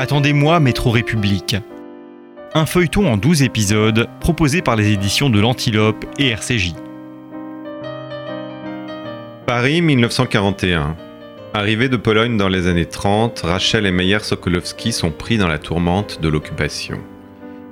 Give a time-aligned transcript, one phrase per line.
[0.00, 1.56] Attendez-moi, Métro République.
[2.54, 6.72] Un feuilleton en 12 épisodes proposé par les éditions de l'Antilope et RCJ.
[9.46, 10.96] Paris 1941.
[11.52, 15.58] Arrivée de Pologne dans les années 30, Rachel et Meyer Sokolowski sont pris dans la
[15.58, 16.98] tourmente de l'occupation.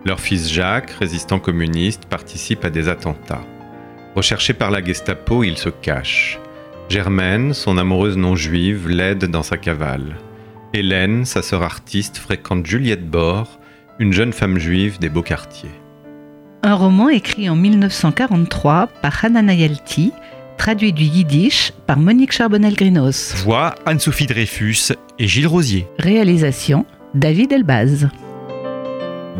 [0.04, 3.46] Leur fils Jacques, résistant communiste, participe à des attentats.
[4.14, 6.38] Recherché par la Gestapo, il se cache.
[6.90, 10.18] Germaine, son amoureuse non juive, l'aide dans sa cavale.
[10.74, 13.58] Hélène, sa sœur artiste, fréquente Juliette Bord,
[13.98, 15.70] une jeune femme juive des beaux quartiers.
[16.62, 20.12] Un roman écrit en 1943 par Hannah Nayalti,
[20.58, 23.34] traduit du yiddish par Monique Charbonnel-Grinos.
[23.36, 25.86] Voix Anne-Sophie Dreyfus et Gilles Rosier.
[25.98, 28.08] Réalisation David Elbaz.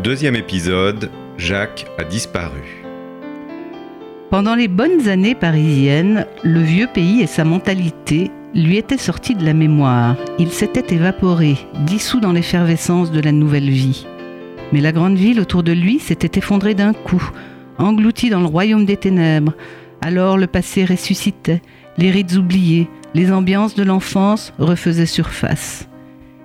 [0.01, 2.83] Deuxième épisode, Jacques a disparu.
[4.31, 9.45] Pendant les bonnes années parisiennes, le vieux pays et sa mentalité lui étaient sortis de
[9.45, 10.15] la mémoire.
[10.37, 14.05] Il s'était évaporé, dissous dans l'effervescence de la nouvelle vie.
[14.71, 17.31] Mais la grande ville autour de lui s'était effondrée d'un coup,
[17.77, 19.53] engloutie dans le royaume des ténèbres.
[20.01, 21.61] Alors le passé ressuscitait,
[21.97, 25.87] les rites oubliés, les ambiances de l'enfance refaisaient surface.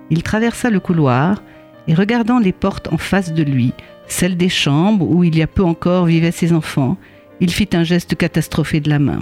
[0.09, 1.41] Il traversa le couloir
[1.87, 3.73] et regardant les portes en face de lui,
[4.07, 6.97] celles des chambres où il y a peu encore vivaient ses enfants,
[7.39, 9.19] il fit un geste catastrophé de la main.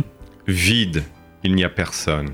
[0.48, 1.04] Vide,
[1.44, 2.32] il n'y a personne.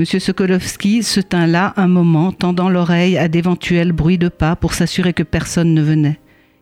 [0.00, 4.72] Monsieur Sokolowski se tint là un moment, tendant l'oreille à d'éventuels bruits de pas pour
[4.72, 6.18] s'assurer que personne ne venait.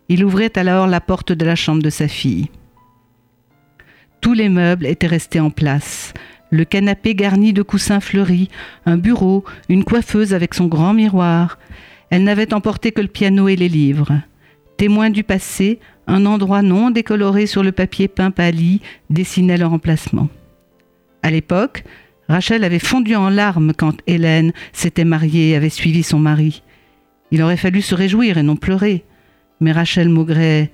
[0.09, 2.49] Il ouvrait alors la porte de la chambre de sa fille.
[4.21, 6.15] Tous les meubles étaient restés en place.
[6.51, 8.49] Le canapé garni de coussins fleuris,
[8.87, 11.61] un bureau, une coiffeuse avec son grand miroir.
[12.11, 14.21] Elle n'avait emporté que le piano et les livres.
[14.79, 15.79] Témoin du passé,
[16.09, 20.29] un endroit non décoloré sur le papier peint pâli dessinait leur emplacement.
[21.23, 21.85] À l'époque,
[22.29, 26.63] Rachel avait fondu en larmes quand Hélène s'était mariée et avait suivi son mari.
[27.31, 29.05] Il aurait fallu se réjouir et non pleurer.
[29.61, 30.71] Mais Rachel maugrait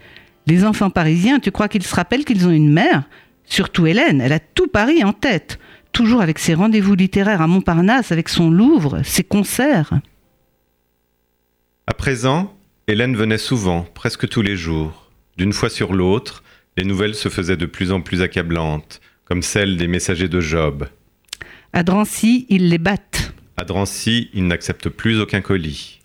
[0.47, 3.05] Les enfants parisiens, tu crois qu'ils se rappellent qu'ils ont une mère?
[3.45, 5.59] Surtout Hélène, elle a tout Paris en tête,
[5.93, 9.93] toujours avec ses rendez-vous littéraires à Montparnasse, avec son Louvre, ses concerts.
[11.87, 12.55] À présent,
[12.89, 15.11] Hélène venait souvent, presque tous les jours.
[15.37, 16.43] D'une fois sur l'autre,
[16.77, 20.87] les nouvelles se faisaient de plus en plus accablantes, comme celles des messagers de Job.
[21.77, 23.35] À Drancy, ils les battent.
[23.57, 25.99] À Drancy, ils n'acceptent plus aucun colis.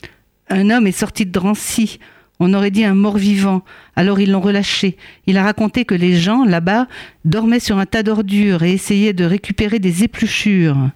[0.49, 1.99] Un homme est sorti de Drancy.
[2.39, 3.63] On aurait dit un mort-vivant.
[3.95, 4.97] Alors ils l'ont relâché.
[5.27, 6.87] Il a raconté que les gens, là-bas,
[7.23, 10.89] dormaient sur un tas d'ordures et essayaient de récupérer des épluchures.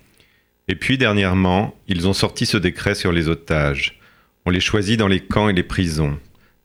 [0.67, 3.99] Et puis, dernièrement, ils ont sorti ce décret sur les otages.
[4.47, 6.17] On les choisit dans les camps et les prisons.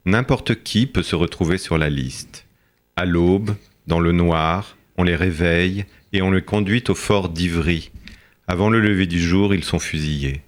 [0.07, 2.47] N'importe qui peut se retrouver sur la liste.
[2.97, 3.55] À l'aube,
[3.87, 7.91] dans le noir, on les réveille et on les conduit au fort d'Ivry,
[8.49, 10.41] avant le lever du jour, ils sont fusillés.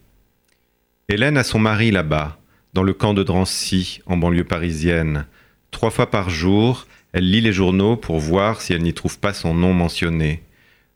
[1.11, 2.39] Hélène a son mari là-bas,
[2.73, 5.27] dans le camp de Drancy, en banlieue parisienne.
[5.71, 9.35] Trois fois par jour, elle lit les journaux pour voir si elle n'y trouve pas
[9.35, 10.43] son nom mentionné.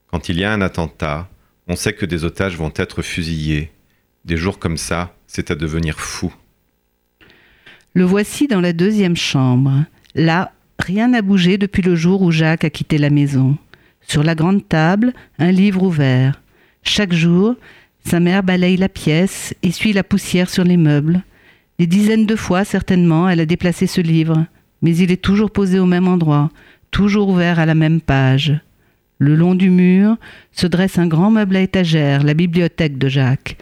[0.07, 1.29] Quand il y a un attentat,
[1.69, 3.71] on sait que des otages vont être fusillés.
[4.25, 6.33] Des jours comme ça, c'est à devenir fou.
[7.93, 9.85] Le voici dans la deuxième chambre.
[10.15, 13.59] Là, rien n'a bougé depuis le jour où Jacques a quitté la maison.
[14.01, 16.41] Sur la grande table, un livre ouvert.
[16.85, 17.57] Chaque jour,
[18.05, 21.23] sa mère balaye la pièce, essuie la poussière sur les meubles.
[21.79, 24.47] Des dizaines de fois, certainement, elle a déplacé ce livre,
[24.83, 26.51] mais il est toujours posé au même endroit,
[26.91, 28.61] toujours ouvert à la même page.
[29.19, 30.17] Le long du mur
[30.53, 33.57] se dresse un grand meuble à étagères, la bibliothèque de Jacques.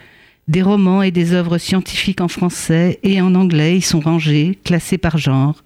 [0.48, 4.98] Des romans et des œuvres scientifiques en français et en anglais y sont rangés, classés
[4.98, 5.62] par genre.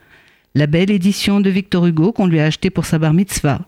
[0.54, 3.62] La belle édition de Victor Hugo qu'on lui a achetée pour sa bar mitzvah.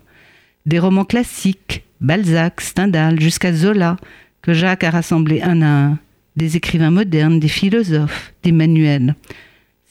[0.67, 3.97] Des romans classiques, Balzac, Stendhal, jusqu'à Zola,
[4.43, 5.99] que Jacques a rassemblés un à un,
[6.37, 9.15] des écrivains modernes, des philosophes, des manuels.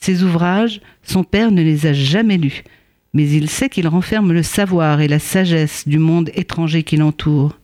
[0.00, 2.64] Ces ouvrages, son père ne les a jamais lus,
[3.12, 7.58] mais il sait qu'ils renferment le savoir et la sagesse du monde étranger qui l'entoure.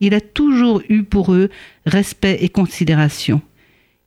[0.00, 1.50] Il a toujours eu pour eux
[1.84, 3.42] respect et considération.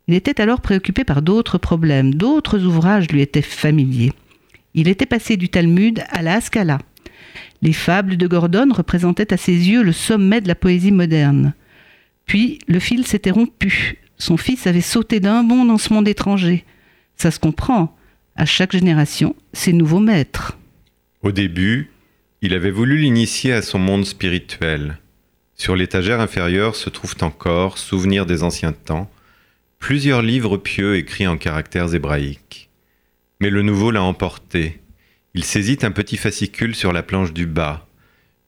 [0.07, 4.11] Il était alors préoccupé par d'autres problèmes, d'autres ouvrages lui étaient familiers.
[4.73, 6.79] Il était passé du Talmud à la Haskalah.
[7.61, 11.53] Les fables de Gordon représentaient à ses yeux le sommet de la poésie moderne.
[12.25, 13.97] Puis le fil s'était rompu.
[14.17, 16.65] Son fils avait sauté d'un bond dans ce monde étranger.
[17.15, 17.95] Ça se comprend.
[18.35, 20.57] À chaque génération, ses nouveaux maîtres.
[21.21, 21.91] Au début,
[22.41, 24.97] il avait voulu l'initier à son monde spirituel.
[25.55, 29.09] Sur l'étagère inférieure se trouvent encore, souvenirs des anciens temps,
[29.79, 32.69] plusieurs livres pieux écrits en caractères hébraïques.
[33.39, 34.81] Mais le nouveau l'a emporté,
[35.35, 37.87] il saisit un petit fascicule sur la planche du bas,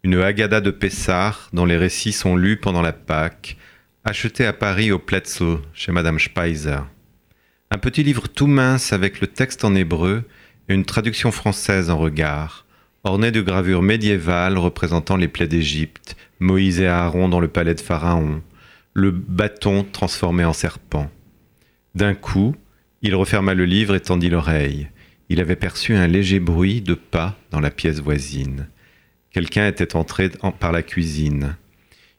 [0.03, 3.57] une Haggadah de Pessar dont les récits sont lus pendant la Pâque,
[4.03, 6.81] achetée à Paris au Plazzo chez Madame Speiser.
[7.71, 10.25] Un petit livre tout mince avec le texte en hébreu
[10.69, 12.67] et une traduction française en regard,
[13.03, 17.81] orné de gravures médiévales représentant les plaies d'Égypte, Moïse et Aaron dans le palais de
[17.81, 18.43] Pharaon,
[18.93, 21.09] le bâton transformé en serpent.
[21.95, 22.55] D'un coup,
[23.01, 24.87] il referma le livre et tendit l'oreille.
[25.29, 28.67] Il avait perçu un léger bruit de pas dans la pièce voisine.
[29.31, 30.29] Quelqu'un était entré
[30.59, 31.55] par la cuisine.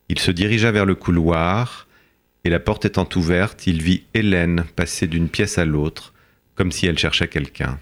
[0.08, 1.86] Il se dirigea vers le couloir,
[2.44, 6.14] et la porte étant ouverte, il vit Hélène passer d'une pièce à l'autre,
[6.54, 7.78] comme si elle cherchait quelqu'un.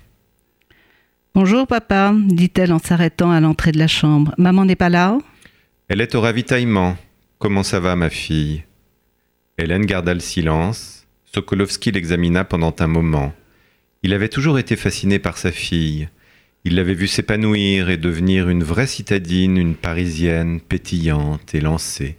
[1.35, 4.35] Bonjour papa, dit-elle en s'arrêtant à l'entrée de la chambre.
[4.39, 5.19] Maman n'est pas là?
[5.89, 6.97] Elle est au ravitaillement.
[7.39, 8.63] Comment ça va, ma fille?
[9.59, 11.07] Hélène garda le silence.
[11.25, 13.35] Sokolovski l'examina pendant un moment.
[14.05, 16.11] Il avait toujours été fasciné par sa fille.
[16.65, 22.19] Il l'avait vue s'épanouir et devenir une vraie citadine, une parisienne pétillante et lancée.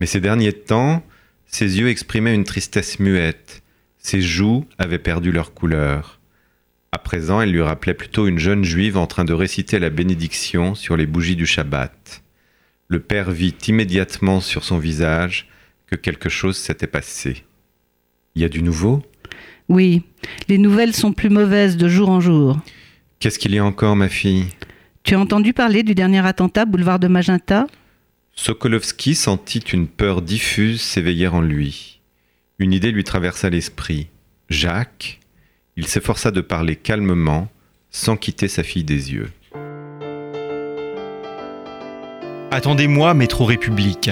[0.00, 1.04] Mais ces derniers temps,
[1.44, 3.62] ses yeux exprimaient une tristesse muette,
[3.98, 6.18] ses joues avaient perdu leur couleur.
[6.92, 10.74] À présent, elle lui rappelait plutôt une jeune juive en train de réciter la bénédiction
[10.74, 12.22] sur les bougies du Shabbat.
[12.88, 15.46] Le père vit immédiatement sur son visage
[15.88, 17.44] que quelque chose s'était passé.
[18.34, 19.02] Il y a du nouveau?
[19.68, 20.04] Oui,
[20.48, 22.58] les nouvelles sont plus mauvaises de jour en jour.
[23.18, 24.46] Qu'est-ce qu'il y a encore, ma fille?
[25.02, 27.66] Tu as entendu parler du dernier attentat boulevard de Magenta?
[28.34, 32.00] Sokolovski sentit une peur diffuse s'éveiller en lui.
[32.58, 34.08] Une idée lui traversa l'esprit.
[34.50, 35.20] Jacques
[35.76, 37.48] il s'efforça de parler calmement,
[37.90, 39.30] sans quitter sa fille des yeux.
[42.50, 44.10] Attendez-moi, Métro République.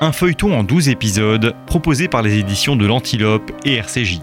[0.00, 4.20] Un feuilleton en 12 épisodes proposé par les éditions de l'Antilope et RCJ.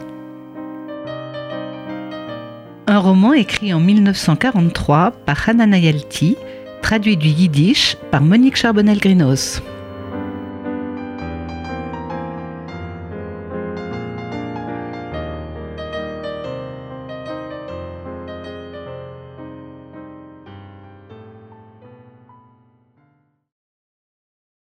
[2.96, 6.38] Un roman écrit en 1943 par Hanana Yalti,
[6.82, 9.62] traduit du yiddish par Monique Charbonnel-Grinos.